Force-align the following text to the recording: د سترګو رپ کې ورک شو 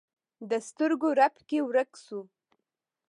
د 0.49 0.51
سترګو 0.67 1.09
رپ 1.19 1.35
کې 1.49 1.59
ورک 1.69 1.91
شو 2.05 2.19